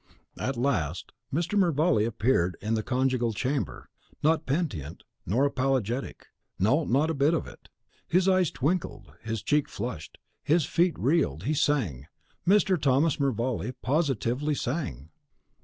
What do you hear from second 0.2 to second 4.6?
At last Mr. Mervale appeared in the conjugal chamber, not